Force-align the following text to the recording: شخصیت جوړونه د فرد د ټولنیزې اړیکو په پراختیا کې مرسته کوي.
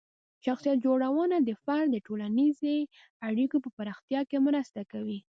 شخصیت 0.45 0.77
جوړونه 0.85 1.37
د 1.41 1.49
فرد 1.63 1.87
د 1.91 1.97
ټولنیزې 2.07 2.77
اړیکو 3.27 3.55
په 3.63 3.69
پراختیا 3.77 4.21
کې 4.29 4.37
مرسته 4.47 4.81
کوي. 4.91 5.19